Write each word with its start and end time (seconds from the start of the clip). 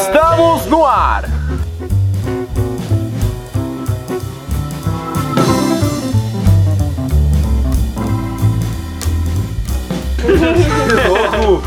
Estamos 0.00 0.64
no 0.64 0.86
ar! 0.86 1.24
De 10.24 10.94
novo! 11.06 11.62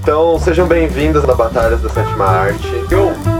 então, 0.00 0.38
sejam 0.38 0.68
bem-vindos 0.68 1.24
na 1.24 1.34
Batalhas 1.34 1.82
da 1.82 1.88
Sétima 1.88 2.26
Arte. 2.26 2.68
Eu... 2.92 3.33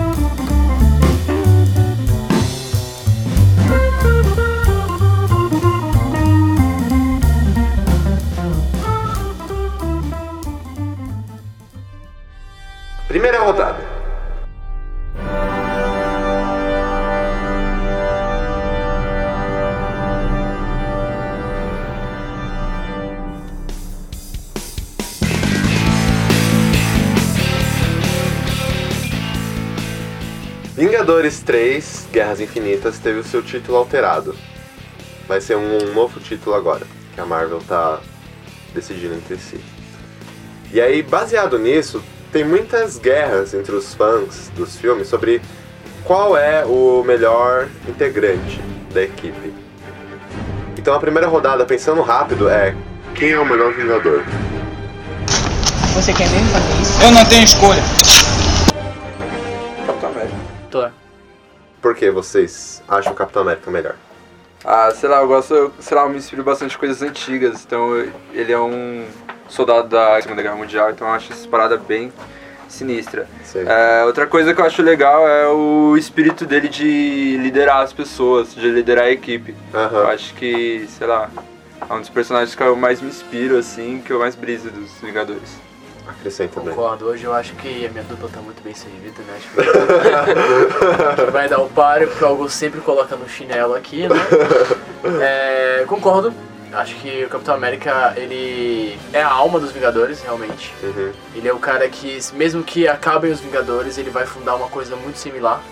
Primeira 13.14 13.38
rodada. 13.38 13.78
Vingadores 30.76 31.38
3 31.38 32.08
Guerras 32.10 32.40
Infinitas 32.40 32.98
teve 32.98 33.20
o 33.20 33.22
seu 33.22 33.40
título 33.44 33.78
alterado. 33.78 34.34
Vai 35.28 35.40
ser 35.40 35.56
um 35.56 35.94
novo 35.94 36.18
título 36.18 36.56
agora, 36.56 36.84
que 37.14 37.20
a 37.20 37.24
Marvel 37.24 37.60
tá 37.60 38.00
decidindo 38.74 39.14
entre 39.14 39.36
si. 39.36 39.60
E 40.72 40.80
aí, 40.80 41.00
baseado 41.00 41.60
nisso, 41.60 42.02
tem 42.34 42.42
muitas 42.42 42.98
guerras 42.98 43.54
entre 43.54 43.72
os 43.76 43.94
fãs 43.94 44.48
dos 44.56 44.74
filmes 44.76 45.06
sobre 45.06 45.40
qual 46.02 46.36
é 46.36 46.64
o 46.64 47.04
melhor 47.06 47.68
integrante 47.88 48.60
da 48.92 49.02
equipe. 49.04 49.54
Então 50.76 50.92
a 50.94 50.98
primeira 50.98 51.28
rodada, 51.28 51.64
pensando 51.64 52.02
rápido, 52.02 52.48
é 52.48 52.74
quem 53.14 53.30
é 53.30 53.38
o 53.38 53.44
melhor 53.44 53.72
Vingador? 53.72 54.24
Você 55.94 56.12
quer 56.12 56.28
mesmo 56.28 56.48
fazer 56.48 56.82
isso? 56.82 57.02
Eu 57.04 57.12
não 57.12 57.24
tenho 57.24 57.44
escolha. 57.44 57.82
Capitão 59.86 60.10
América. 60.10 60.36
Thor. 60.72 60.90
Por 61.80 61.94
que 61.94 62.10
vocês 62.10 62.82
acham 62.88 63.12
o 63.12 63.14
Capitão 63.14 63.42
América 63.42 63.70
melhor? 63.70 63.94
Ah, 64.64 64.90
sei 64.90 65.08
lá, 65.08 65.20
eu 65.20 65.28
gosto, 65.28 65.72
sei 65.78 65.96
lá, 65.96 66.02
eu 66.02 66.08
me 66.08 66.16
inspiro 66.16 66.42
bastante 66.42 66.76
coisas 66.76 67.00
antigas. 67.00 67.62
Então 67.64 67.94
ele 68.32 68.52
é 68.52 68.58
um 68.58 69.06
soldado 69.48 69.88
da 69.88 70.20
Segunda 70.20 70.42
Guerra 70.42 70.56
Mundial, 70.56 70.90
então 70.90 71.06
eu 71.06 71.14
acho 71.14 71.32
essa 71.32 71.46
parada 71.48 71.76
bem 71.76 72.12
sinistra. 72.68 73.28
É, 73.54 74.04
outra 74.04 74.26
coisa 74.26 74.52
que 74.52 74.60
eu 74.60 74.64
acho 74.64 74.82
legal 74.82 75.26
é 75.28 75.48
o 75.48 75.96
espírito 75.96 76.44
dele 76.44 76.68
de 76.68 77.36
liderar 77.40 77.82
as 77.82 77.92
pessoas, 77.92 78.54
de 78.54 78.68
liderar 78.68 79.04
a 79.04 79.10
equipe. 79.10 79.54
Eu 79.72 79.80
Aham. 79.80 80.06
acho 80.08 80.34
que, 80.34 80.86
sei 80.88 81.06
lá, 81.06 81.30
é 81.88 81.92
um 81.92 82.00
dos 82.00 82.08
personagens 82.08 82.54
que 82.54 82.62
eu 82.62 82.74
mais 82.74 83.00
me 83.00 83.08
inspiro, 83.08 83.56
assim, 83.56 84.02
que 84.04 84.12
eu 84.12 84.18
mais 84.18 84.34
briso 84.34 84.70
dos 84.70 84.90
Vingadores. 85.00 85.62
Acrescenta 86.06 86.60
também. 86.60 86.74
Concordo, 86.74 87.06
hoje 87.06 87.24
eu 87.24 87.32
acho 87.32 87.54
que 87.54 87.86
a 87.86 87.88
minha 87.88 88.04
dupla 88.04 88.28
tá 88.28 88.40
muito 88.40 88.62
bem 88.62 88.74
servida, 88.74 89.22
né? 89.22 89.38
Acho 89.38 89.48
que 91.24 91.30
vai 91.30 91.48
dar 91.48 91.60
o 91.60 91.68
páreo, 91.68 92.08
porque 92.08 92.24
o 92.24 92.26
Augusto 92.28 92.56
sempre 92.56 92.80
coloca 92.82 93.16
no 93.16 93.26
chinelo 93.28 93.74
aqui, 93.74 94.06
né? 94.08 94.14
É, 95.20 95.84
concordo, 95.86 96.32
acho 96.76 96.94
que 96.96 97.24
o 97.24 97.28
Capitão 97.28 97.54
América, 97.54 98.12
ele 98.16 98.98
é 99.12 99.22
a 99.22 99.30
alma 99.30 99.58
dos 99.60 99.72
Vingadores, 99.72 100.22
realmente. 100.22 100.74
Uhum. 100.82 101.12
Ele 101.34 101.48
é 101.48 101.52
o 101.52 101.58
cara 101.58 101.88
que, 101.88 102.18
mesmo 102.34 102.62
que 102.62 102.86
acabem 102.88 103.30
os 103.30 103.40
Vingadores, 103.40 103.98
ele 103.98 104.10
vai 104.10 104.26
fundar 104.26 104.54
uma 104.54 104.68
coisa 104.68 104.96
muito 104.96 105.18
similar. 105.18 105.62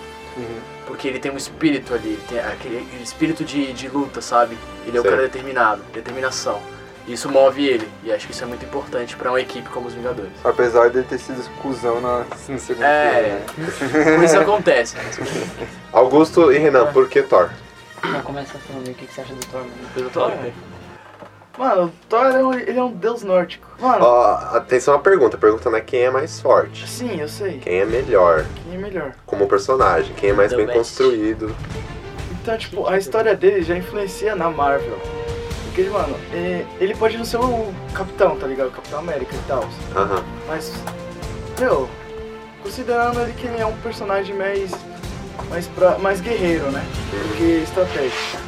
Porque 0.87 1.07
ele 1.07 1.19
tem 1.19 1.31
um 1.31 1.37
espírito 1.37 1.95
ali, 1.95 2.09
ele 2.09 2.23
tem 2.29 2.39
aquele 2.41 2.87
espírito 3.03 3.45
de, 3.45 3.73
de 3.73 3.89
luta, 3.89 4.21
sabe? 4.21 4.57
Ele 4.87 4.97
é 4.97 5.01
o 5.01 5.03
Sei. 5.03 5.11
cara 5.11 5.23
determinado, 5.23 5.83
determinação. 5.93 6.61
Isso 7.07 7.29
move 7.29 7.67
ele, 7.67 7.89
e 8.05 8.13
acho 8.13 8.27
que 8.27 8.33
isso 8.33 8.45
é 8.45 8.47
muito 8.47 8.65
importante 8.65 9.17
pra 9.17 9.31
uma 9.31 9.41
equipe 9.41 9.69
como 9.71 9.89
os 9.89 9.95
Vingadores. 9.95 10.33
Apesar 10.45 10.89
de 10.89 10.99
ele 10.99 11.07
ter 11.07 11.19
sido 11.19 11.43
cuzão 11.61 12.01
na, 12.01 12.25
no 12.49 12.59
segundo 12.59 12.85
É, 12.85 13.43
filme, 13.49 14.19
né? 14.19 14.25
isso 14.25 14.39
acontece. 14.39 14.97
Augusto 15.93 16.53
e 16.53 16.59
Renan, 16.59 16.93
por 16.93 17.09
que 17.09 17.23
Thor? 17.23 17.51
Não, 18.05 18.21
começa 18.23 18.57
falando 18.59 18.87
aí 18.87 18.93
o 18.93 18.97
que 18.97 19.07
que 19.07 19.15
você 19.15 19.21
acha 19.21 19.35
do 19.35 19.47
Thor, 19.47 19.61
mano. 19.61 19.73
Depois 19.95 20.05
eu 20.05 20.11
tô 20.11 20.31
Mano, 21.59 21.85
o 21.85 21.93
Thor 22.09 22.27
é 22.27 22.43
um, 22.43 22.55
ele 22.55 22.79
é 22.79 22.83
um 22.83 22.93
deus 22.93 23.23
nórdico. 23.23 23.67
Mano, 23.79 24.05
Ó, 24.05 24.35
atenção 24.57 24.95
à 24.95 24.99
pergunta. 24.99 25.37
A 25.37 25.41
pergunta 25.41 25.69
não 25.69 25.77
é 25.77 25.81
quem 25.83 26.01
é 26.01 26.11
mais 26.11 26.41
forte. 26.41 26.89
sim, 26.89 27.21
eu 27.21 27.29
sei. 27.29 27.59
Quem 27.59 27.81
é 27.81 27.85
melhor 27.85 28.45
Quem 28.65 28.75
é 28.75 28.79
melhor? 28.79 29.13
como 29.27 29.47
personagem? 29.47 30.15
Quem 30.15 30.31
é 30.31 30.33
mais 30.33 30.51
The 30.51 30.57
bem 30.57 30.67
best. 30.67 30.79
construído? 30.79 31.55
Então, 32.41 32.57
tipo, 32.57 32.87
a 32.89 32.97
história 32.99 33.37
dele 33.37 33.63
já 33.63 33.77
influencia 33.77 34.35
na 34.35 34.51
Marvel. 34.51 34.99
Porque, 35.67 35.83
mano, 35.91 36.17
é, 36.35 36.65
ele 36.81 36.95
pode 36.95 37.17
não 37.17 37.25
ser 37.25 37.37
o 37.39 37.73
capitão, 37.95 38.37
tá 38.37 38.47
ligado? 38.47 38.69
O 38.69 38.73
Capitão 38.73 38.99
América 38.99 39.35
e 39.35 39.39
tal. 39.47 39.65
Aham. 39.97 40.23
Mas, 40.49 40.73
meu, 41.59 41.89
considerando 42.63 43.21
ele 43.21 43.33
que 43.35 43.47
ele 43.47 43.61
é 43.61 43.67
um 43.67 43.77
personagem 43.79 44.35
mais. 44.37 44.71
mais, 45.49 45.67
pra, 45.69 45.97
mais 45.99 46.21
guerreiro, 46.21 46.71
né? 46.71 46.85
Do 47.11 47.37
que 47.37 47.63
estratégico. 47.63 48.39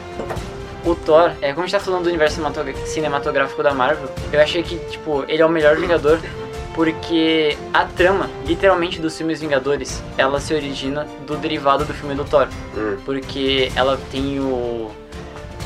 O 0.85 0.95
Thor, 0.95 1.33
é, 1.41 1.53
como 1.53 1.65
a 1.65 1.67
gente 1.67 1.79
tá 1.79 1.81
falando 1.81 2.05
do 2.05 2.09
universo 2.09 2.41
cinematográfico 2.87 3.63
da 3.63 3.73
Marvel, 3.73 4.09
eu 4.33 4.41
achei 4.41 4.63
que, 4.63 4.77
tipo, 4.91 5.25
ele 5.29 5.41
é 5.41 5.47
o 5.47 5.49
melhor 5.49 5.77
Vingador 5.77 6.19
porque 6.75 7.57
a 7.73 7.85
trama, 7.85 8.29
literalmente, 8.45 9.01
dos 9.01 9.17
filmes 9.17 9.41
Vingadores, 9.41 10.03
ela 10.19 10.41
se 10.41 10.53
origina 10.53 11.07
do 11.25 11.37
derivado 11.37 11.85
do 11.85 11.95
filme 11.95 12.15
do 12.17 12.25
Thor. 12.25 12.49
Hum. 12.77 12.97
Porque 13.05 13.71
ela 13.77 13.99
tem 14.11 14.41
o. 14.41 14.91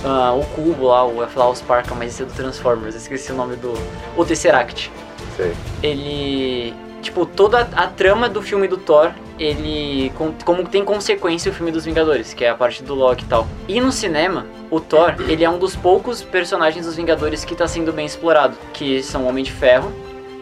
ah, 0.04 0.34
o 0.34 0.44
cubo 0.54 0.88
lá, 0.88 1.06
o, 1.06 1.26
falar 1.26 1.48
os 1.48 1.58
Sparka, 1.58 1.94
mas 1.94 2.12
esse 2.12 2.22
é 2.22 2.26
do 2.26 2.32
Transformers, 2.34 2.94
esqueci 2.94 3.32
o 3.32 3.34
nome 3.34 3.56
do. 3.56 3.72
O 4.16 4.24
Tesseract. 4.24 4.92
Sei. 5.36 5.54
ele. 5.82 6.74
Tipo, 7.02 7.24
toda 7.24 7.60
a 7.76 7.86
trama 7.86 8.28
do 8.28 8.42
filme 8.42 8.66
do 8.66 8.76
Thor, 8.76 9.12
ele. 9.38 10.10
com- 10.16 10.32
como 10.44 10.66
tem 10.66 10.84
consequência 10.84 11.50
o 11.50 11.54
filme 11.54 11.70
dos 11.70 11.84
Vingadores, 11.84 12.34
que 12.34 12.44
é 12.44 12.50
a 12.50 12.54
parte 12.54 12.82
do 12.82 12.94
Loki 12.94 13.24
e 13.24 13.26
tal. 13.28 13.46
E 13.68 13.80
no 13.80 13.92
cinema, 13.92 14.46
o 14.70 14.80
Thor, 14.80 15.14
ele 15.28 15.44
é 15.44 15.48
um 15.50 15.58
dos 15.58 15.76
poucos 15.76 16.22
personagens 16.22 16.84
dos 16.86 16.96
Vingadores 16.96 17.44
que 17.44 17.54
tá 17.54 17.66
sendo 17.68 17.92
bem 17.92 18.04
explorado, 18.06 18.56
que 18.72 19.02
são 19.02 19.26
Homem 19.26 19.44
de 19.44 19.52
Ferro, 19.52 19.92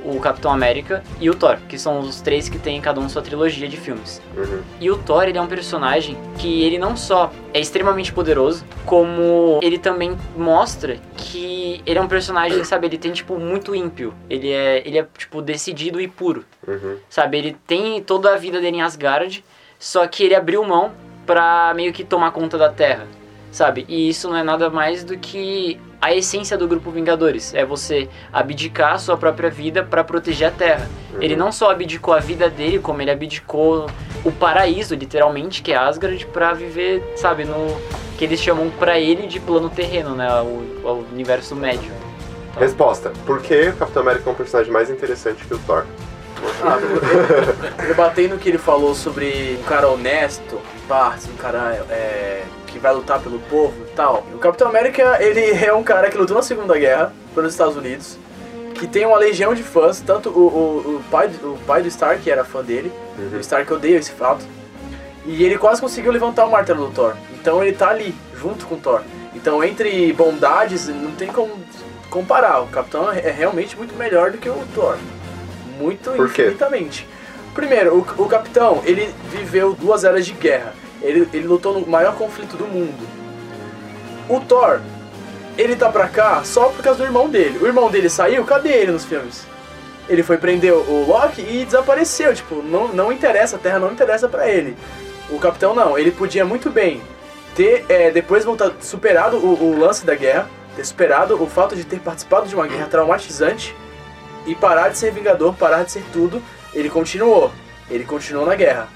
o 0.06 0.21
Capitão 0.21 0.50
América 0.53 1.03
e 1.21 1.28
o 1.28 1.34
Thor, 1.34 1.56
que 1.69 1.78
são 1.78 1.99
os 2.00 2.21
três 2.21 2.49
que 2.49 2.59
tem 2.59 2.81
cada 2.81 3.00
um 3.00 3.09
sua 3.09 3.22
trilogia 3.22 3.69
de 3.69 3.77
filmes. 3.77 4.22
Uhum. 4.37 4.62
E 4.81 4.91
o 4.91 4.97
Thor, 4.97 5.25
ele 5.25 5.37
é 5.39 5.41
um 5.41 5.47
personagem 5.47 6.17
que 6.39 6.62
ele 6.62 6.78
não 6.78 6.97
só 6.97 7.33
é 7.53 7.61
extremamente 7.61 8.12
poderoso, 8.12 8.65
como 8.84 9.59
ele 9.62 9.78
também 9.78 10.16
mostra 10.37 10.99
que 11.16 11.83
ele 11.84 11.99
é 11.99 12.03
um 12.03 12.09
personagem, 12.09 12.62
sabe, 12.65 12.87
ele 12.87 12.99
tem 12.99 13.12
tipo 13.12 13.39
muito 13.39 13.75
ímpio. 13.75 14.15
Ele 14.31 14.50
é, 14.50 14.83
ele 14.87 14.99
é 14.99 15.06
tipo 15.16 15.43
decidido 15.43 16.00
e 16.00 16.09
puro, 16.09 16.45
Uhum. 16.66 16.97
sabe? 17.09 17.39
Ele 17.39 17.56
tem 17.66 18.03
toda 18.03 18.33
a 18.33 18.37
vida 18.37 18.61
dele 18.61 18.78
em 18.78 18.83
Asgard, 18.83 19.45
só 19.78 20.06
que 20.06 20.25
ele 20.25 20.34
abriu 20.34 20.65
mão 20.65 20.93
pra 21.27 21.72
meio 21.75 21.93
que 21.93 22.05
tomar 22.05 22.31
conta 22.31 22.56
da 22.56 22.69
Terra, 22.69 23.06
sabe? 23.56 23.87
E 23.89 24.09
isso 24.11 24.28
não 24.28 24.37
é 24.37 24.43
nada 24.43 24.69
mais 24.69 25.03
do 25.03 25.17
que 25.17 25.81
a 25.99 26.15
essência 26.15 26.59
do 26.59 26.69
grupo 26.69 26.91
Vingadores, 26.91 27.55
é 27.55 27.65
você 27.65 28.06
abdicar 28.31 28.93
a 28.93 28.99
sua 28.99 29.17
própria 29.17 29.49
vida 29.49 29.83
pra 29.83 30.05
proteger 30.05 30.49
a 30.49 30.50
Terra. 30.50 30.87
Ele 31.19 31.34
não 31.34 31.50
só 31.50 31.71
abdicou 31.71 32.12
a 32.12 32.19
vida 32.19 32.50
dele, 32.50 32.78
como 32.78 33.00
ele 33.00 33.11
abdicou 33.11 33.87
o 34.22 34.31
paraíso, 34.31 34.95
literalmente, 34.95 35.62
que 35.62 35.72
é 35.72 35.77
Asgard, 35.77 36.27
pra 36.27 36.53
viver, 36.53 37.03
sabe, 37.16 37.45
no 37.45 37.75
que 38.19 38.25
eles 38.25 38.41
chamam 38.41 38.71
pra 38.78 38.99
ele 38.99 39.27
de 39.27 39.41
plano 39.41 39.71
terreno, 39.71 40.15
né, 40.15 40.28
o, 40.43 40.87
o 40.87 41.06
universo 41.11 41.56
médio. 41.56 41.91
Então, 42.50 42.62
Resposta. 42.62 43.11
Por 43.25 43.41
que 43.41 43.69
o 43.69 43.77
Capitão 43.77 44.03
América 44.03 44.28
é 44.28 44.33
um 44.33 44.37
personagem 44.37 44.71
mais 44.71 44.91
interessante 44.91 45.45
que 45.47 45.55
o 45.55 45.59
Thor? 45.61 45.87
Ah, 46.62 46.78
debatendo 47.87 48.34
o 48.34 48.39
que 48.39 48.51
ele 48.51 48.59
falou 48.59 48.95
sobre 48.95 49.59
um 49.59 49.63
cara 49.65 49.89
honesto, 49.89 50.60
partes, 50.86 51.27
um 51.27 51.36
cara 51.36 51.84
é, 51.89 52.45
que 52.66 52.78
vai 52.78 52.92
lutar 52.92 53.21
pelo 53.21 53.39
povo 53.41 53.74
e 53.86 53.95
tal. 53.95 54.27
O 54.34 54.39
Capitão 54.39 54.68
América, 54.68 55.18
ele 55.21 55.41
é 55.65 55.72
um 55.72 55.83
cara 55.83 56.10
que 56.10 56.16
lutou 56.16 56.36
na 56.36 56.42
Segunda 56.42 56.78
Guerra 56.78 57.13
pelos 57.34 57.53
Estados 57.53 57.77
Unidos, 57.77 58.18
que 58.74 58.86
tem 58.86 59.07
uma 59.07 59.16
legião 59.16 59.54
de 59.54 59.63
fãs, 59.63 60.01
tanto 60.01 60.28
o, 60.28 60.47
o, 60.47 60.97
o, 60.97 61.04
pai, 61.10 61.30
o 61.42 61.59
pai 61.66 61.83
do 61.83 61.89
Stark 61.89 62.28
era 62.30 62.45
fã 62.45 62.63
dele, 62.63 62.92
o 63.33 63.41
Stark 63.41 63.72
odeia 63.72 63.97
esse 63.98 64.13
fato, 64.13 64.45
e 65.24 65.45
ele 65.45 65.59
quase 65.59 65.80
conseguiu 65.80 66.13
levantar 66.13 66.45
o 66.45 66.51
martelo 66.51 66.86
do 66.86 66.92
Thor. 66.92 67.16
Então 67.41 67.63
ele 67.63 67.77
tá 67.77 67.89
ali, 67.89 68.15
junto 68.34 68.66
com 68.66 68.74
o 68.77 68.78
Thor. 68.78 69.03
Então 69.34 69.63
entre 69.63 70.13
bondades, 70.13 70.89
não 70.89 71.13
tem 71.13 71.28
como 71.28 71.53
comparar. 72.10 72.60
O 72.63 72.68
Capitão 72.68 73.10
é 73.10 73.30
realmente 73.30 73.77
muito 73.77 73.95
melhor 73.95 74.30
do 74.30 74.39
que 74.39 74.48
o 74.48 74.65
Thor. 74.74 74.97
Muito 75.78 76.10
Por 76.13 76.33
quê? 76.33 76.42
infinitamente. 76.42 77.07
Primeiro, 77.54 77.97
o, 77.97 78.22
o 78.22 78.28
Capitão, 78.28 78.83
ele 78.84 79.13
viveu 79.30 79.74
duas 79.74 80.04
eras 80.04 80.24
de 80.24 80.33
guerra. 80.33 80.74
Ele, 81.03 81.28
ele 81.33 81.47
lutou 81.47 81.78
no 81.78 81.87
maior 81.87 82.15
conflito 82.16 82.57
do 82.57 82.66
mundo. 82.66 83.07
O 84.28 84.41
Thor, 84.41 84.81
ele 85.57 85.77
tá 85.77 85.91
pra 85.91 86.09
cá 86.09 86.43
só 86.45 86.69
por 86.69 86.83
causa 86.83 86.98
do 86.98 87.04
irmão 87.04 87.28
dele. 87.28 87.59
O 87.59 87.66
irmão 87.66 87.91
dele 87.91 88.09
saiu, 88.09 88.45
cadê 88.45 88.71
ele 88.71 88.93
nos 88.93 89.04
filmes? 89.04 89.47
ele 90.09 90.22
foi 90.22 90.39
prender 90.39 90.72
o 90.72 91.07
Loki 91.07 91.43
e 91.43 91.65
desapareceu. 91.65 92.34
Tipo, 92.34 92.63
não, 92.63 92.89
não 92.89 93.13
interessa, 93.13 93.57
a 93.57 93.59
Terra 93.59 93.78
não 93.78 93.93
interessa 93.93 94.28
pra 94.28 94.48
ele. 94.48 94.77
O 95.31 95.39
Capitão 95.39 95.75
não, 95.75 95.98
ele 95.98 96.10
podia 96.10 96.45
muito 96.45 96.71
bem 96.71 97.01
ter, 97.54 97.84
é, 97.89 98.10
depois 98.10 98.45
voltado, 98.45 98.77
superado 98.81 99.39
o, 99.39 99.72
o 99.72 99.78
lance 99.78 100.04
da 100.07 100.15
guerra, 100.15 100.49
ter 100.77 100.84
superado 100.84 101.42
o 101.42 101.47
fato 101.47 101.75
de 101.75 101.84
ter 101.84 101.99
participado 101.99 102.47
de 102.47 102.54
uma 102.54 102.66
guerra 102.66 102.87
traumatizante 102.87 103.75
e 104.47 104.54
parar 104.54 104.91
de 104.91 104.99
ser 104.99 105.10
Vingador, 105.10 105.54
parar 105.54 105.84
de 105.84 105.91
ser 105.91 106.04
tudo. 106.13 106.41
Ele 106.72 106.89
continuou, 106.89 107.51
ele 107.91 108.04
continuou 108.04 108.47
na 108.47 108.54
guerra, 108.54 108.89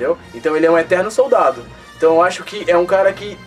entendeu? 0.00 0.18
Então 0.34 0.56
ele 0.56 0.66
é 0.66 0.70
um 0.70 0.78
eterno 0.78 1.10
soldado. 1.10 1.64
Então 1.96 2.14
eu 2.14 2.22
acho 2.22 2.42
que 2.42 2.68
é 2.68 2.76
um 2.76 2.86
cara 2.86 3.12
que 3.12 3.38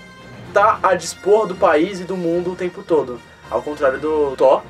tá 0.54 0.80
a 0.84 0.94
dispor 0.94 1.48
do 1.48 1.56
país 1.56 2.00
e 2.00 2.04
do 2.04 2.16
mundo 2.16 2.52
o 2.52 2.56
tempo 2.56 2.84
todo. 2.84 3.20
Ao 3.50 3.62
contrário 3.62 4.00
do 4.00 4.36
Thor, 4.38 4.62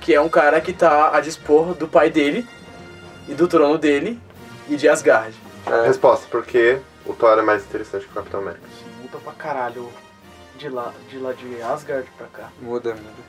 que 0.00 0.14
é 0.14 0.20
um 0.20 0.28
cara 0.28 0.60
que 0.60 0.72
tá 0.72 1.14
a 1.14 1.20
dispor 1.20 1.74
do 1.74 1.86
pai 1.86 2.10
dele 2.10 2.48
e 3.28 3.34
do 3.34 3.46
trono 3.46 3.76
dele 3.76 4.18
e 4.68 4.76
de 4.76 4.88
Asgard. 4.88 5.34
É. 5.66 5.86
Resposta, 5.86 6.26
porque 6.30 6.78
o 7.04 7.12
Thor 7.12 7.38
é 7.38 7.42
mais 7.42 7.62
interessante 7.62 8.06
que 8.06 8.10
o 8.10 8.14
Capitão 8.14 8.40
América. 8.40 8.62
Isso 8.74 8.84
muda 9.02 9.18
pra 9.18 9.32
caralho 9.34 9.90
de 10.56 10.68
lá 10.68 10.92
de, 11.08 11.18
lá 11.18 11.32
de 11.32 11.62
Asgard 11.62 12.08
pra 12.16 12.26
cá. 12.28 12.48
Muda, 12.60 12.94
muda. 12.94 13.28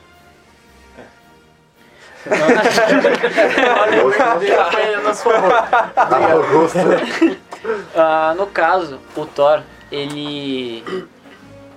Foi 4.70 4.94
a 4.94 5.00
nosso 5.00 5.22
favor. 5.22 5.52
Ah, 5.96 6.32
Augusto. 6.32 7.49
Ah, 7.94 8.34
no 8.36 8.46
caso, 8.46 8.98
o 9.16 9.24
Thor, 9.26 9.60
ele 9.90 10.82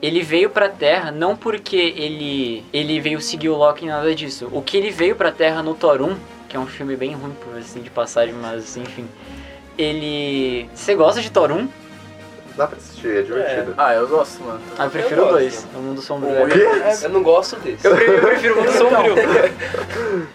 ele 0.01 0.21
veio 0.21 0.49
pra 0.49 0.67
Terra 0.67 1.11
não 1.11 1.35
porque 1.35 1.75
ele 1.75 2.63
ele 2.73 2.99
veio 2.99 3.21
seguir 3.21 3.49
o 3.49 3.55
Loki 3.55 3.85
nada 3.85 4.13
disso. 4.13 4.49
O 4.51 4.61
que 4.61 4.77
ele 4.77 4.91
veio 4.91 5.15
pra 5.15 5.31
Terra 5.31 5.61
no 5.63 5.73
Thor 5.73 6.01
1, 6.01 6.15
que 6.49 6.55
é 6.57 6.59
um 6.59 6.67
filme 6.67 6.95
bem 6.95 7.13
ruim 7.13 7.33
por 7.43 7.57
assim 7.57 7.81
de 7.81 7.89
passagem, 7.89 8.33
mas 8.33 8.75
enfim. 8.77 9.07
Ele 9.77 10.69
Você 10.75 10.93
gosta 10.95 11.21
de 11.21 11.31
Thor 11.31 11.51
1? 11.51 11.67
Dá 12.55 12.67
pra 12.67 12.77
assistir, 12.77 13.07
é 13.17 13.21
divertido. 13.23 13.73
Ah, 13.75 13.95
eu 13.95 14.07
gosto, 14.07 14.43
mano. 14.43 14.61
Ah, 14.77 14.83
eu 14.85 14.89
prefiro 14.91 15.21
o 15.23 15.25
gosto. 15.25 15.39
2, 15.39 15.67
o 15.73 15.77
Mundo 15.79 16.01
Sombrio. 16.03 16.33
O 16.33 16.47
É- 16.47 16.99
Eu 17.01 17.09
não 17.09 17.23
gosto 17.23 17.55
desse. 17.55 17.83
Eu 17.87 17.95
prefiro, 17.95 18.17
eu 18.17 18.21
prefiro 18.27 18.53
o 18.53 18.57
Mundo 18.61 18.71
Sombrio. 18.73 19.15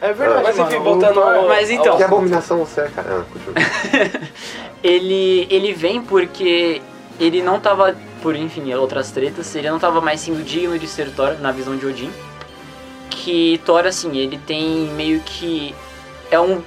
É 0.00 0.12
verdade, 0.12 0.42
Mas 0.42 0.58
enfim, 0.58 0.78
voltando 0.80 1.20
ao... 1.22 1.46
Mas 1.46 1.70
então- 1.70 1.96
Que 1.96 2.02
abominação 2.02 2.58
você 2.58 2.80
é, 2.80 2.88
cara? 2.88 3.24
Ele 4.82 5.46
ele 5.50 5.72
vem 5.72 6.00
porque 6.02 6.80
ele 7.18 7.42
não 7.42 7.58
tava 7.58 7.96
por 8.22 8.36
enfim 8.36 8.72
outras 8.74 9.10
tretas 9.10 9.54
ele 9.54 9.68
não 9.70 9.78
tava 9.78 10.00
mais 10.00 10.20
sendo 10.20 10.42
digno 10.44 10.78
de 10.78 10.86
ser 10.86 11.10
Thor 11.10 11.36
na 11.40 11.50
visão 11.52 11.76
de 11.76 11.84
Odin 11.86 12.10
que 13.10 13.60
Thor 13.64 13.86
assim 13.86 14.16
ele 14.16 14.38
tem 14.38 14.86
meio 14.94 15.20
que 15.20 15.74
é 16.30 16.38
um 16.38 16.62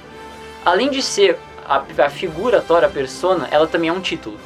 além 0.64 0.90
de 0.90 1.02
ser 1.02 1.38
a, 1.66 1.82
a 1.98 2.10
figura 2.10 2.60
Thor 2.60 2.84
a 2.84 2.88
persona 2.88 3.48
ela 3.50 3.66
também 3.66 3.88
é 3.88 3.92
um 3.92 4.00
título 4.00 4.38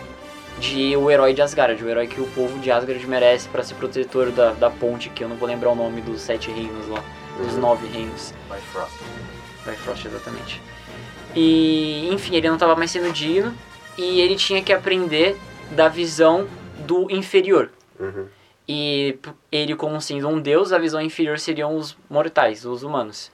de 0.59 0.97
o 0.97 1.11
herói 1.11 1.35
de 1.35 1.43
Asgard 1.43 1.83
o 1.83 1.89
herói 1.89 2.07
que 2.07 2.21
o 2.21 2.27
povo 2.29 2.59
de 2.61 2.71
Asgard 2.71 3.05
merece 3.07 3.49
para 3.49 3.63
ser 3.65 3.75
protetor 3.75 4.31
da, 4.31 4.53
da 4.53 4.71
ponte 4.71 5.09
que 5.09 5.23
eu 5.25 5.29
não 5.29 5.37
vou 5.37 5.49
lembrar 5.49 5.71
o 5.71 5.75
nome 5.75 6.01
dos 6.01 6.21
sete 6.21 6.51
reinos 6.51 6.89
lá 6.89 7.03
dos 7.39 7.55
Uhum. 7.55 7.61
nove 7.61 7.87
reinos 7.89 8.33
Bifrost. 8.51 8.93
Bifrost, 9.67 10.07
exatamente. 10.07 10.63
E, 11.35 12.09
enfim, 12.13 12.37
ele 12.37 12.49
não 12.49 12.55
estava 12.55 12.75
mais 12.75 12.91
sendo 12.91 13.13
digno 13.13 13.55
e 13.99 14.21
ele 14.21 14.37
tinha 14.37 14.63
que 14.63 14.73
aprender 14.73 15.37
da 15.71 15.89
visão 15.89 16.47
do 16.87 17.11
inferior. 17.11 17.71
Uhum. 17.99 18.27
E 18.69 19.19
ele, 19.51 19.77
como 19.77 20.01
sendo 20.01 20.29
um 20.29 20.41
deus, 20.41 20.73
a 20.73 20.79
visão 20.79 21.01
inferior 21.01 21.39
seriam 21.39 21.77
os 21.77 21.97
mortais, 22.09 22.65
os 22.65 22.83
humanos. 22.83 23.31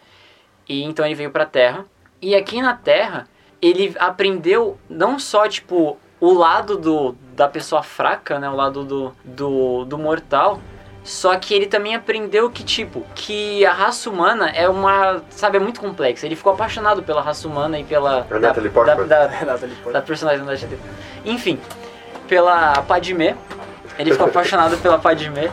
E 0.68 0.82
então 0.82 1.04
ele 1.04 1.14
veio 1.14 1.30
pra 1.30 1.46
Terra. 1.46 1.86
E 2.20 2.34
aqui 2.34 2.60
na 2.60 2.74
Terra, 2.74 3.28
ele 3.60 3.94
aprendeu 3.98 4.78
não 4.88 5.18
só, 5.18 5.48
tipo, 5.48 5.98
o 6.20 6.32
lado 6.32 6.76
do, 6.76 7.16
da 7.34 7.48
pessoa 7.48 7.82
fraca, 7.82 8.38
né? 8.38 8.48
O 8.48 8.54
lado 8.54 8.84
do, 8.84 9.12
do, 9.24 9.84
do 9.84 9.98
mortal. 9.98 10.60
Só 11.04 11.36
que 11.36 11.52
ele 11.52 11.66
também 11.66 11.94
aprendeu 11.94 12.48
que, 12.48 12.62
tipo, 12.62 13.04
que 13.14 13.66
a 13.66 13.72
raça 13.72 14.08
humana 14.08 14.50
é 14.50 14.68
uma, 14.68 15.20
sabe, 15.30 15.56
é 15.56 15.60
muito 15.60 15.80
complexa. 15.80 16.26
Ele 16.26 16.36
ficou 16.36 16.52
apaixonado 16.52 17.02
pela 17.02 17.20
raça 17.20 17.48
humana 17.48 17.78
e 17.78 17.84
pela... 17.84 18.26
É 18.30 18.38
Natalie 18.38 18.70
Portman? 18.70 19.06
da, 19.06 19.26
da, 19.26 19.58
da 19.92 20.02
personagem 20.02 20.44
da 20.44 20.54
GT. 20.54 20.78
Enfim, 21.24 21.58
pela 22.28 22.82
Padmé. 22.82 23.36
Ele 23.98 24.12
ficou 24.12 24.26
apaixonado 24.26 24.78
pela 24.78 24.98
Padmé. 24.98 25.50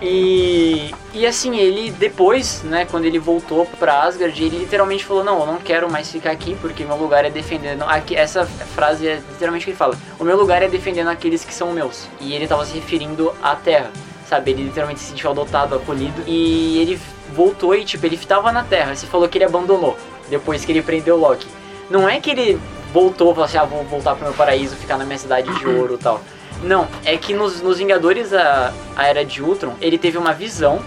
E, 0.00 0.94
e 1.12 1.26
assim, 1.26 1.56
ele 1.58 1.90
depois, 1.90 2.62
né, 2.62 2.86
quando 2.88 3.04
ele 3.04 3.18
voltou 3.18 3.66
pra 3.78 4.02
Asgard, 4.02 4.42
ele 4.42 4.58
literalmente 4.58 5.04
falou: 5.04 5.24
Não, 5.24 5.40
eu 5.40 5.46
não 5.46 5.56
quero 5.56 5.90
mais 5.90 6.10
ficar 6.10 6.30
aqui 6.30 6.56
porque 6.60 6.84
meu 6.84 6.96
lugar 6.96 7.24
é 7.24 7.30
defendendo. 7.30 7.82
Aqui, 7.82 8.14
essa 8.14 8.46
frase 8.46 9.08
é 9.08 9.16
literalmente 9.16 9.64
o 9.64 9.66
que 9.66 9.70
ele 9.70 9.76
fala: 9.76 9.96
O 10.18 10.24
meu 10.24 10.36
lugar 10.36 10.62
é 10.62 10.68
defendendo 10.68 11.08
aqueles 11.08 11.44
que 11.44 11.52
são 11.52 11.72
meus. 11.72 12.06
E 12.20 12.32
ele 12.32 12.46
tava 12.46 12.64
se 12.64 12.74
referindo 12.74 13.34
à 13.42 13.56
Terra, 13.56 13.90
sabe? 14.28 14.50
Ele 14.50 14.64
literalmente 14.64 15.00
se 15.00 15.06
sentiu 15.06 15.30
adotado, 15.30 15.74
acolhido. 15.74 16.22
E 16.26 16.78
ele 16.80 17.00
voltou 17.34 17.74
e, 17.74 17.84
tipo, 17.84 18.04
ele 18.06 18.16
tava 18.16 18.52
na 18.52 18.62
Terra. 18.62 18.94
Você 18.94 19.06
falou 19.06 19.28
que 19.28 19.38
ele 19.38 19.44
abandonou 19.44 19.96
depois 20.28 20.64
que 20.64 20.72
ele 20.72 20.82
prendeu 20.82 21.16
o 21.16 21.18
Loki. 21.18 21.46
Não 21.90 22.08
é 22.08 22.20
que 22.20 22.30
ele 22.30 22.60
voltou 22.92 23.30
e 23.30 23.34
falou 23.34 23.44
assim: 23.44 23.58
Ah, 23.58 23.64
vou 23.64 23.82
voltar 23.84 24.14
pro 24.14 24.24
meu 24.24 24.34
paraíso, 24.34 24.76
ficar 24.76 24.98
na 24.98 25.04
minha 25.04 25.18
cidade 25.18 25.52
de 25.58 25.66
ouro 25.66 25.94
e 25.94 25.98
tal. 25.98 26.20
Não, 26.62 26.88
é 27.04 27.16
que 27.16 27.32
nos, 27.34 27.62
nos 27.62 27.78
Vingadores, 27.78 28.32
a, 28.34 28.72
a 28.96 29.06
Era 29.06 29.24
de 29.24 29.42
Ultron, 29.42 29.74
ele 29.80 29.96
teve 29.96 30.18
uma 30.18 30.32
visão 30.32 30.80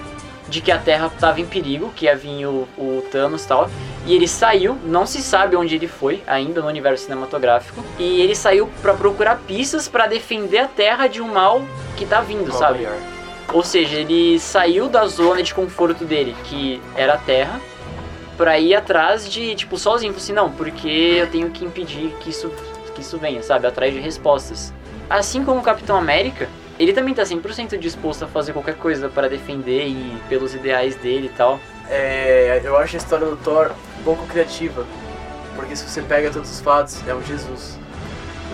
de 0.49 0.59
que 0.59 0.69
a 0.69 0.77
Terra 0.77 1.07
estava 1.07 1.39
em 1.39 1.45
perigo, 1.45 1.93
que 1.95 2.05
ia 2.05 2.15
vir 2.15 2.45
o, 2.45 2.67
o 2.77 3.03
Thanos 3.09 3.45
e 3.45 3.47
tal. 3.47 3.69
E 4.05 4.13
ele 4.13 4.27
saiu, 4.27 4.77
não 4.83 5.05
se 5.05 5.21
sabe 5.21 5.55
onde 5.55 5.75
ele 5.75 5.87
foi 5.87 6.21
ainda 6.27 6.61
no 6.61 6.67
universo 6.67 7.05
cinematográfico. 7.05 7.81
E 7.97 8.19
ele 8.19 8.35
saiu 8.35 8.69
pra 8.81 8.93
procurar 8.93 9.37
pistas 9.47 9.87
pra 9.87 10.07
defender 10.07 10.57
a 10.57 10.67
Terra 10.67 11.07
de 11.07 11.21
um 11.21 11.31
mal 11.31 11.61
que 11.95 12.05
tá 12.05 12.19
vindo, 12.19 12.51
sabe? 12.51 12.85
Ou 13.53 13.63
seja, 13.63 13.97
ele 13.97 14.39
saiu 14.39 14.87
da 14.87 15.05
zona 15.07 15.43
de 15.43 15.53
conforto 15.53 16.05
dele, 16.05 16.35
que 16.45 16.81
era 16.95 17.15
a 17.15 17.17
Terra, 17.17 17.59
pra 18.37 18.57
ir 18.59 18.73
atrás 18.73 19.29
de, 19.29 19.55
tipo, 19.55 19.77
sozinho. 19.77 20.13
Assim, 20.15 20.33
não, 20.33 20.49
porque 20.51 20.87
eu 20.87 21.27
tenho 21.27 21.49
que 21.49 21.65
impedir 21.65 22.15
que 22.21 22.29
isso, 22.29 22.49
que 22.95 23.01
isso 23.01 23.17
venha, 23.17 23.43
sabe? 23.43 23.67
Atrás 23.67 23.93
de 23.93 23.99
respostas. 23.99 24.73
Assim 25.09 25.43
como 25.43 25.59
o 25.59 25.63
Capitão 25.63 25.97
América, 25.97 26.47
ele 26.79 26.93
também 26.93 27.13
tá 27.13 27.23
100% 27.23 27.77
disposto 27.77 28.23
a 28.23 28.27
fazer 28.27 28.53
qualquer 28.53 28.75
coisa 28.75 29.09
para 29.09 29.27
defender 29.27 29.87
e 29.87 30.17
pelos 30.29 30.55
ideais 30.55 30.95
dele 30.95 31.27
e 31.27 31.37
tal. 31.37 31.59
É, 31.89 32.61
eu 32.63 32.77
acho 32.77 32.95
a 32.95 32.97
história 32.97 33.27
do 33.27 33.35
Thor 33.35 33.71
pouco 34.03 34.25
criativa. 34.27 34.85
Porque 35.55 35.75
se 35.75 35.83
você 35.83 36.01
pega 36.01 36.31
todos 36.31 36.49
os 36.49 36.61
fatos, 36.61 37.05
é 37.05 37.13
um 37.13 37.21
Jesus. 37.21 37.77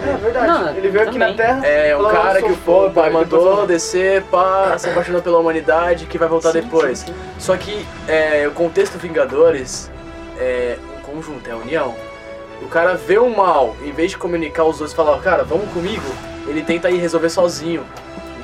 É 0.05 0.17
verdade. 0.17 0.47
Não, 0.47 0.69
ele 0.75 0.89
veio 0.89 1.07
aqui 1.07 1.17
na. 1.17 1.33
Terra. 1.33 1.65
É 1.65 1.95
um 1.95 1.99
falou, 1.99 2.11
cara 2.11 2.39
"Eu 2.39 2.39
sou 2.39 2.49
que 2.49 2.53
o 2.53 2.57
pai 2.57 2.65
foda", 2.65 2.89
depois 2.89 3.11
mandou 3.13 3.67
descer, 3.67 4.23
pá, 4.23 4.77
se 4.77 4.89
apaixonou 4.89 5.21
pela 5.21 5.39
humanidade, 5.39 6.05
que 6.05 6.17
vai 6.17 6.27
voltar 6.27 6.51
Sim, 6.51 6.61
depois. 6.61 6.99
sim, 6.99 7.07
sim. 7.07 7.13
Só 7.39 7.57
que 7.57 7.85
é, 8.07 8.47
o 8.47 8.51
contexto 8.51 8.97
Vingadores 8.97 9.91
é 10.39 10.77
um 10.97 11.01
conjunto, 11.01 11.47
é 11.49 11.53
a 11.53 11.57
união. 11.57 11.95
O 12.61 12.67
cara 12.67 12.95
vê 12.95 13.17
o 13.17 13.29
mal, 13.29 13.75
em 13.83 13.91
vez 13.91 14.11
de 14.11 14.17
comunicar 14.17 14.63
os 14.63 14.79
dois 14.79 14.91
e 14.91 14.95
falar, 14.95 15.19
cara, 15.19 15.43
vamos 15.43 15.71
comigo, 15.71 16.05
ele 16.47 16.63
tenta 16.63 16.89
ir 16.89 16.97
resolver 16.97 17.29
sozinho. 17.29 17.83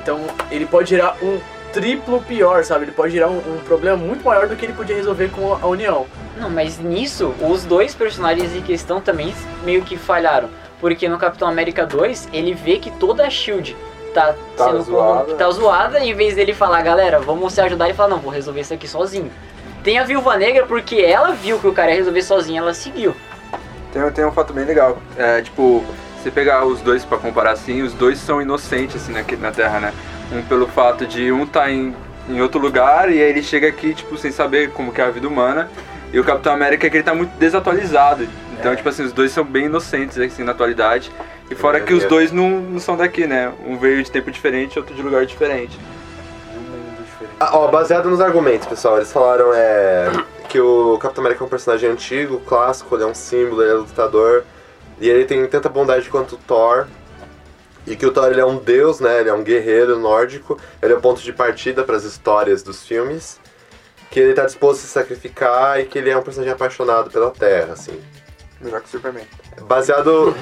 Então 0.00 0.20
ele 0.50 0.66
pode 0.66 0.90
gerar 0.90 1.16
um 1.22 1.40
triplo 1.72 2.22
pior, 2.22 2.62
sabe? 2.62 2.84
Ele 2.84 2.92
pode 2.92 3.12
gerar 3.12 3.28
um, 3.28 3.38
um 3.38 3.58
problema 3.64 3.96
muito 3.96 4.24
maior 4.24 4.46
do 4.46 4.54
que 4.54 4.64
ele 4.64 4.72
podia 4.72 4.94
resolver 4.94 5.28
com 5.30 5.52
a 5.54 5.66
união. 5.66 6.06
Não, 6.38 6.48
mas 6.48 6.78
nisso, 6.78 7.34
os 7.40 7.64
dois 7.64 7.94
personagens 7.94 8.54
em 8.54 8.62
questão 8.62 9.00
também 9.00 9.34
meio 9.64 9.82
que 9.82 9.96
falharam. 9.96 10.48
Porque 10.84 11.08
no 11.08 11.16
Capitão 11.16 11.48
América 11.48 11.86
2, 11.86 12.28
ele 12.30 12.52
vê 12.52 12.76
que 12.76 12.90
toda 12.90 13.26
a 13.26 13.30
SHIELD 13.30 13.74
tá, 14.12 14.34
Tá 14.54 14.66
sendo 14.66 14.82
zoada. 14.82 15.24
corrom- 15.24 15.36
tá 15.38 15.50
zoada, 15.50 15.98
em 16.04 16.12
vez 16.12 16.34
dele 16.34 16.52
falar, 16.52 16.82
galera, 16.82 17.18
vamos 17.20 17.54
se 17.54 17.60
ajudar, 17.62 17.86
ele 17.86 17.94
fala, 17.94 18.10
não, 18.10 18.18
vou 18.18 18.30
resolver 18.30 18.60
isso 18.60 18.74
aqui 18.74 18.86
sozinho. 18.86 19.30
Tem 19.82 19.98
a 19.98 20.04
Viúva 20.04 20.36
Negra 20.36 20.66
porque 20.66 20.96
ela 20.96 21.32
viu 21.32 21.58
que 21.58 21.66
o 21.66 21.72
cara 21.72 21.90
ia 21.92 21.96
resolver 21.96 22.20
sozinho, 22.20 22.58
ela 22.58 22.74
seguiu. 22.74 23.16
Tem, 23.94 24.10
tem 24.10 24.26
um 24.26 24.30
fato 24.32 24.52
bem 24.52 24.66
legal. 24.66 24.98
É, 25.16 25.40
tipo, 25.40 25.82
você 26.22 26.30
pegar 26.30 26.66
os 26.66 26.82
dois 26.82 27.02
pra 27.02 27.16
comparar 27.16 27.52
assim, 27.52 27.80
os 27.80 27.94
dois 27.94 28.18
são 28.18 28.42
inocentes 28.42 28.96
assim 28.96 29.18
aqui 29.18 29.36
na 29.36 29.52
Terra, 29.52 29.80
né? 29.80 29.94
Um 30.30 30.42
pelo 30.42 30.66
fato 30.68 31.06
de 31.06 31.32
um 31.32 31.46
tá 31.46 31.70
em, 31.70 31.96
em 32.28 32.42
outro 32.42 32.60
lugar 32.60 33.10
e 33.10 33.22
aí 33.22 33.30
ele 33.30 33.42
chega 33.42 33.68
aqui, 33.68 33.94
tipo, 33.94 34.18
sem 34.18 34.30
saber 34.30 34.70
como 34.72 34.92
que 34.92 35.00
é 35.00 35.04
a 35.04 35.10
vida 35.10 35.26
humana. 35.26 35.70
E 36.12 36.20
o 36.20 36.24
Capitão 36.24 36.52
América 36.52 36.86
é 36.86 36.90
que 36.90 36.96
ele 36.98 37.04
tá 37.04 37.14
muito 37.14 37.30
desatualizado. 37.38 38.28
Então, 38.58 38.72
É. 38.72 38.76
tipo 38.76 38.88
assim, 38.88 39.04
os 39.04 39.12
dois 39.12 39.32
são 39.32 39.44
bem 39.44 39.66
inocentes 39.66 40.18
assim 40.18 40.44
na 40.44 40.52
atualidade. 40.52 41.10
E 41.50 41.54
fora 41.54 41.78
É, 41.78 41.80
que 41.80 41.92
os 41.92 42.04
é. 42.04 42.06
dois 42.08 42.32
não, 42.32 42.48
não 42.60 42.78
são 42.80 42.96
daqui, 42.96 43.26
né? 43.26 43.52
Um 43.66 43.76
veio 43.76 44.02
de 44.02 44.10
tempo 44.10 44.30
diferente, 44.30 44.78
outro 44.78 44.94
de 44.94 45.02
lugar 45.02 45.26
diferente. 45.26 45.78
Um 46.56 46.60
mundo 46.60 47.04
diferente. 47.04 47.36
Ah, 47.38 47.58
ó, 47.58 47.68
baseado 47.68 48.08
nos 48.08 48.20
argumentos, 48.20 48.66
pessoal, 48.66 48.96
eles 48.96 49.12
falaram 49.12 49.52
é, 49.54 50.10
que 50.48 50.58
o 50.60 50.96
Capitão 50.98 51.22
América 51.22 51.44
é 51.44 51.46
um 51.46 51.50
personagem 51.50 51.90
antigo, 51.90 52.40
clássico, 52.40 52.94
ele 52.94 53.02
é 53.02 53.06
um 53.06 53.14
símbolo, 53.14 53.62
ele 53.62 53.72
é 53.72 53.74
lutador, 53.74 54.44
e 55.00 55.08
ele 55.08 55.24
tem 55.24 55.44
tanta 55.46 55.68
bondade 55.68 56.08
quanto 56.08 56.36
o 56.36 56.38
Thor, 56.38 56.86
e 57.86 57.94
que 57.96 58.06
o 58.06 58.10
Thor 58.12 58.30
ele 58.30 58.40
é 58.40 58.46
um 58.46 58.56
deus, 58.56 59.00
né, 59.00 59.20
ele 59.20 59.28
é 59.28 59.34
um 59.34 59.42
guerreiro 59.42 59.98
nórdico, 59.98 60.58
ele 60.80 60.94
é 60.94 60.96
o 60.96 61.00
ponto 61.00 61.20
de 61.20 61.32
partida 61.32 61.82
para 61.84 61.96
as 61.96 62.04
histórias 62.04 62.62
dos 62.62 62.86
filmes, 62.86 63.38
que 64.10 64.18
ele 64.20 64.32
tá 64.32 64.46
disposto 64.46 64.78
a 64.78 64.82
se 64.82 64.86
sacrificar 64.86 65.80
e 65.80 65.84
que 65.84 65.98
ele 65.98 66.08
é 66.08 66.16
um 66.16 66.22
personagem 66.22 66.54
apaixonado 66.54 67.10
pela 67.10 67.30
Terra, 67.30 67.74
assim. 67.74 68.00
Melhor 68.64 68.80
que 68.80 68.86
o 68.86 68.90
Superman. 68.90 69.26
Baseado. 69.62 70.34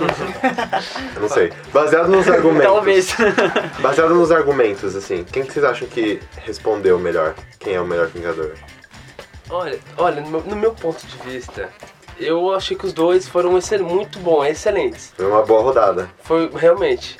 Não 1.21 1.29
sei. 1.29 1.52
Baseado 1.73 2.09
nos 2.09 2.29
argumentos. 2.29 2.67
Talvez. 2.73 3.17
Baseado 3.83 4.14
nos 4.14 4.31
argumentos, 4.31 4.95
assim. 4.95 5.25
Quem 5.25 5.45
que 5.45 5.52
vocês 5.52 5.64
acham 5.64 5.88
que 5.88 6.21
respondeu 6.37 6.99
melhor? 7.00 7.35
Quem 7.59 7.75
é 7.75 7.81
o 7.81 7.87
melhor 7.87 8.07
Vingador? 8.07 8.55
Olha, 9.50 9.79
olha 9.99 10.21
no, 10.23 10.31
meu, 10.31 10.41
no 10.43 10.57
meu 10.57 10.73
ponto 10.73 11.05
de 11.05 11.17
vista, 11.29 11.69
eu 12.19 12.55
achei 12.55 12.76
que 12.76 12.87
os 12.87 12.93
dois 12.93 13.29
foram 13.29 13.59
excel- 13.59 13.85
muito 13.85 14.19
bons, 14.21 14.47
excelentes. 14.47 15.12
Foi 15.17 15.26
uma 15.26 15.43
boa 15.43 15.61
rodada. 15.62 16.09
Foi 16.23 16.49
realmente. 16.55 17.19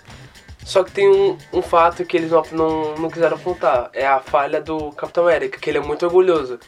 Só 0.65 0.85
que 0.85 0.93
tem 0.93 1.09
um, 1.09 1.37
um 1.53 1.61
fato 1.61 2.05
que 2.05 2.17
eles 2.17 2.31
não, 2.31 2.43
não, 2.53 2.95
não 2.95 3.11
quiseram 3.11 3.37
apontar. 3.37 3.91
É 3.93 4.07
a 4.07 4.21
falha 4.21 4.61
do 4.61 4.93
Capitão 4.93 5.25
América, 5.25 5.59
que 5.59 5.69
ele 5.69 5.79
é 5.79 5.83
muito 5.83 6.07
orgulhoso. 6.07 6.61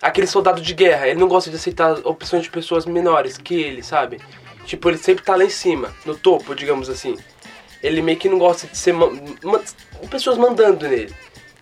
Aquele 0.00 0.26
soldado 0.26 0.60
de 0.60 0.74
guerra, 0.74 1.08
ele 1.08 1.18
não 1.18 1.28
gosta 1.28 1.50
de 1.50 1.56
aceitar 1.56 1.92
opções 2.06 2.42
de 2.42 2.50
pessoas 2.50 2.84
menores 2.84 3.38
que 3.38 3.54
ele, 3.54 3.82
sabe? 3.82 4.20
Tipo, 4.64 4.90
ele 4.90 4.98
sempre 4.98 5.24
tá 5.24 5.36
lá 5.36 5.44
em 5.44 5.50
cima, 5.50 5.94
no 6.04 6.14
topo, 6.14 6.54
digamos 6.54 6.90
assim. 6.90 7.16
Ele 7.82 8.02
meio 8.02 8.18
que 8.18 8.28
não 8.28 8.38
gosta 8.38 8.66
de 8.66 8.76
ser 8.76 8.92
ma 8.92 9.06
ma 9.42 9.60
pessoas 10.10 10.36
mandando 10.36 10.88
nele. 10.88 11.14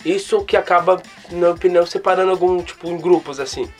Isso 0.04 0.44
que 0.44 0.56
acaba, 0.56 1.02
na 1.30 1.50
opinião, 1.50 1.86
separando 1.86 2.30
algum, 2.30 2.62
tipo, 2.62 2.88
em 2.88 2.98
grupos, 2.98 3.38
assim. 3.40 3.70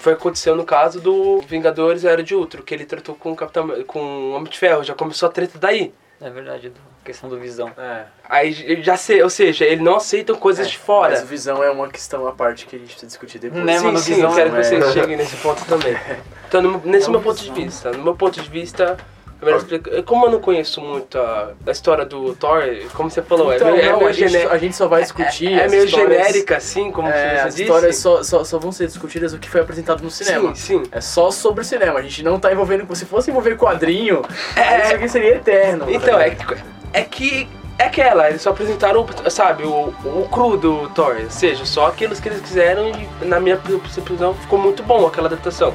Foi 0.00 0.14
aconteceu 0.14 0.56
no 0.56 0.64
caso 0.64 1.00
do 1.00 1.40
Vingadores 1.42 2.04
Era 2.04 2.22
de 2.22 2.34
Ultron, 2.34 2.62
que 2.62 2.74
ele 2.74 2.86
tratou 2.86 3.14
com 3.14 3.32
o 3.32 3.36
Capitão, 3.36 3.84
com 3.84 4.00
o 4.00 4.32
Homem 4.32 4.50
de 4.50 4.58
Ferro, 4.58 4.82
já 4.82 4.94
começou 4.94 5.28
a 5.28 5.32
treta 5.32 5.58
daí. 5.58 5.92
É 6.22 6.28
verdade, 6.28 6.68
do- 6.68 6.80
questão 7.04 7.30
do 7.30 7.38
visão. 7.38 7.70
É. 7.78 8.04
Aí 8.28 8.82
já 8.82 8.96
sei, 8.96 9.22
ou 9.22 9.30
seja, 9.30 9.64
ele 9.64 9.82
não 9.82 9.96
aceitam 9.96 10.36
coisas 10.36 10.68
de 10.70 10.76
fora. 10.76 11.12
Mas 11.18 11.22
visão 11.28 11.62
é 11.64 11.70
uma 11.70 11.88
questão 11.88 12.26
à 12.28 12.32
parte 12.32 12.66
que 12.66 12.76
a 12.76 12.78
gente 12.78 12.88
precisa 12.88 13.06
discutir 13.06 13.38
depois. 13.38 13.64
Né, 13.64 13.78
sim, 13.78 13.84
mano, 13.86 13.98
sim, 13.98 14.14
visão 14.16 14.34
quero 14.34 14.50
que 14.50 14.56
é- 14.58 14.62
vocês 14.62 14.92
cheguem 14.92 15.16
nesse 15.16 15.36
ponto 15.36 15.64
também. 15.64 15.96
Então, 16.50 16.60
no- 16.60 16.82
nesse 16.84 17.06
É 17.06 17.10
meu 17.10 17.20
uma 17.20 17.24
ponto 17.24 17.36
de 17.38 17.44
visão. 17.50 17.54
vista, 17.64 17.90
no 17.92 18.02
meu 18.02 18.16
ponto 18.16 18.40
de 18.42 18.50
vista, 18.50 18.96
eu 19.40 19.44
melhor 19.46 19.58
explicar- 19.58 20.02
como 20.02 20.26
eu 20.26 20.30
não 20.32 20.40
conheço 20.40 20.80
muito 20.80 21.18
a, 21.18 21.50
a 21.66 21.70
história 21.70 22.04
do 22.04 22.34
Thor, 22.34 22.62
como 22.94 23.10
você 23.10 23.22
falou, 23.22 23.52
Então, 23.54 23.68
é 23.68 23.72
meio, 23.72 23.82
é 23.84 23.92
não, 23.92 23.98
meio 23.98 24.10
a, 24.10 24.12
gente, 24.12 24.36
a 24.36 24.58
gente 24.58 24.76
só 24.76 24.86
vai 24.88 25.02
discutir. 25.02 25.52
é 25.52 25.64
as 25.64 25.70
meio 25.70 25.84
histórias- 25.84 26.18
genérica, 26.26 26.56
assim, 26.56 26.90
como 26.90 27.08
É, 27.08 27.12
você 27.12 27.40
as 27.40 27.54
disse. 27.54 27.62
histórias 27.62 27.96
só, 27.96 28.22
só, 28.22 28.44
só 28.44 28.58
vão 28.58 28.70
ser 28.72 28.86
discutidas 28.86 29.32
o 29.32 29.38
que 29.38 29.48
foi 29.48 29.60
apresentado 29.60 30.02
no 30.02 30.10
cinema. 30.10 30.54
Sim, 30.54 30.82
sim. 30.84 30.90
É 30.92 31.00
só 31.00 31.30
sobre 31.30 31.62
o 31.62 31.64
cinema. 31.64 31.98
A 31.98 32.02
gente 32.02 32.22
não 32.22 32.38
tá 32.38 32.52
envolvendo. 32.52 32.86
Se 32.94 33.04
fosse 33.06 33.30
envolver 33.30 33.56
quadrinho, 33.56 34.22
É. 34.56 34.84
isso 34.84 34.94
aqui 34.94 35.08
seria 35.08 35.36
eterno. 35.36 35.86
Então, 35.90 36.18
é, 36.20 36.30
que- 36.30 36.56
é 36.92 37.02
que. 37.02 37.48
É 37.78 37.84
aquela, 37.84 38.28
eles 38.28 38.42
só 38.42 38.50
apresentaram, 38.50 39.06
sabe, 39.30 39.62
o, 39.64 39.86
o 40.04 40.28
cru 40.30 40.58
do 40.58 40.90
Thor. 40.90 41.16
Ou 41.24 41.30
seja, 41.30 41.64
só 41.64 41.86
aqueles 41.86 42.20
que 42.20 42.28
eles 42.28 42.42
quiseram 42.42 42.88
e, 42.90 43.24
na 43.24 43.40
minha 43.40 43.56
opinião, 43.56 44.34
ficou 44.34 44.58
muito 44.58 44.82
bom 44.82 45.06
aquela 45.06 45.28
adaptação. 45.28 45.74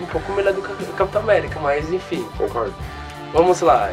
Um 0.00 0.06
pouco 0.06 0.32
melhor 0.32 0.52
do 0.52 0.60
que 0.62 0.70
o 0.84 0.92
Capitão 0.94 1.22
América, 1.22 1.58
mas 1.60 1.92
enfim. 1.92 2.26
Concordo. 2.36 2.74
Vamos 3.32 3.60
lá. 3.60 3.90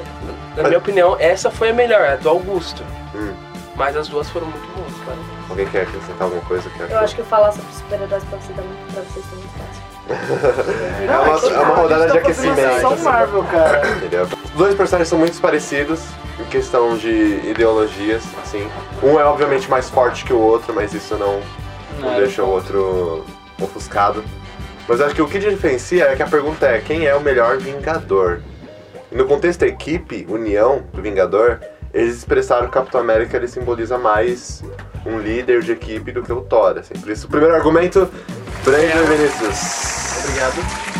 Na 0.55 0.63
minha 0.63 0.77
opinião, 0.77 1.15
essa 1.19 1.49
foi 1.49 1.69
a 1.69 1.73
melhor, 1.73 2.01
a 2.05 2.15
do 2.15 2.29
Augusto. 2.29 2.83
Hum. 3.15 3.33
Mas 3.75 3.95
as 3.95 4.07
duas 4.07 4.29
foram 4.29 4.47
muito 4.47 4.67
boas, 4.75 4.93
cara. 5.05 5.17
Alguém 5.49 5.65
quer 5.67 5.81
acrescentar 5.83 6.23
alguma 6.23 6.41
coisa? 6.43 6.69
Quer 6.71 6.91
Eu 6.91 6.99
acho 6.99 7.15
que 7.15 7.23
falar 7.23 7.51
sobre 7.51 7.71
super-heróis 7.73 8.23
pra, 8.25 8.37
você 8.37 8.53
muito- 8.53 8.93
pra 8.93 9.01
vocês 9.03 9.25
tá 9.25 9.35
muito 9.35 9.49
fácil. 9.57 9.91
É 11.07 11.19
uma, 11.19 11.55
é 11.55 11.59
uma 11.65 11.75
rodada 11.75 12.07
de 12.07 12.13
tá 12.19 12.25
fazendo 12.25 12.51
aquecimento. 12.51 12.73
sessão 12.75 12.93
assim. 12.93 13.03
Marvel, 13.03 13.43
cara. 13.45 13.87
Entendeu? 13.97 14.27
Os 14.43 14.51
dois 14.51 14.75
personagens 14.75 15.07
são 15.09 15.17
muito 15.17 15.39
parecidos 15.39 16.01
em 16.39 16.43
questão 16.45 16.97
de 16.97 17.09
ideologias, 17.49 18.23
assim. 18.43 18.69
Um 19.01 19.19
é 19.19 19.23
obviamente 19.25 19.69
mais 19.69 19.89
forte 19.89 20.25
que 20.25 20.33
o 20.33 20.39
outro, 20.39 20.73
mas 20.73 20.93
isso 20.93 21.15
não, 21.15 21.39
não 21.99 22.09
Não, 22.11 22.15
deixa 22.19 22.43
o 22.43 22.49
outro 22.49 23.25
ofuscado. 23.59 24.23
Mas 24.91 24.99
acho 24.99 25.15
que 25.15 25.21
o 25.21 25.27
que 25.27 25.39
diferencia 25.39 26.03
é 26.03 26.17
que 26.17 26.21
a 26.21 26.27
pergunta 26.27 26.67
é 26.67 26.81
quem 26.81 27.05
é 27.05 27.15
o 27.15 27.21
melhor 27.21 27.57
Vingador? 27.57 28.41
E 29.09 29.15
no 29.15 29.23
contexto 29.23 29.61
da 29.61 29.67
equipe, 29.67 30.25
união 30.27 30.83
do 30.91 31.01
Vingador, 31.01 31.61
eles 31.93 32.17
expressaram 32.17 32.63
que 32.63 32.71
o 32.71 32.71
Capitão 32.73 32.99
América 32.99 33.37
ele 33.37 33.47
simboliza 33.47 33.97
mais 33.97 34.61
um 35.05 35.17
líder 35.17 35.61
de 35.61 35.71
equipe 35.71 36.11
do 36.11 36.21
que 36.21 36.33
o 36.33 36.41
Thor. 36.41 36.77
Assim. 36.77 36.93
Por 36.95 37.09
isso, 37.09 37.25
o 37.25 37.29
primeiro 37.29 37.55
argumento, 37.55 38.05
Brandon 38.65 39.05
Vinicius. 39.05 40.25
Obrigado. 40.25 40.90